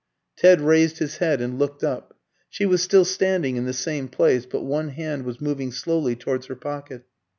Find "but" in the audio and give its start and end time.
4.47-4.63